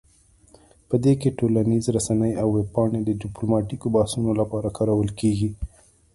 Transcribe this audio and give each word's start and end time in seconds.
په 0.87 0.95
دې 1.03 1.13
کې 1.21 1.35
ټولنیز 1.39 1.83
رسنۍ 1.95 2.31
او 2.41 2.47
ویب 2.55 2.69
پاڼې 2.75 2.99
د 3.05 3.09
ډیپلوماتیکو 3.23 3.87
بحثونو 3.95 4.31
لپاره 4.41 4.73
کارول 4.77 5.09
کیږي 5.19 5.49